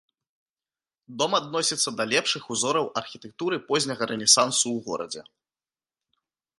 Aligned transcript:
Дом 1.19 1.31
адносіцца 1.39 1.89
да 2.01 2.09
лепшых 2.15 2.43
узораў 2.57 2.85
архітэктуры 3.05 3.55
позняга 3.71 4.03
рэнесансу 4.15 4.63
ў 4.75 4.79
горадзе. 4.91 5.21